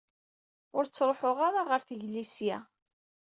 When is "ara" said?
1.47-1.61